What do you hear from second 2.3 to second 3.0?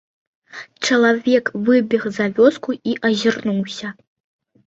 вёску і